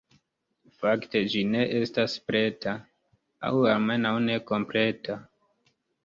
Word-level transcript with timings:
Fakte 0.83 1.19
ĝi 1.33 1.41
ne 1.49 1.59
estas 1.79 2.15
preta, 2.29 2.73
aŭ 3.49 3.51
almenaŭ 3.73 4.13
ne 4.29 4.39
kompleta. 4.53 5.19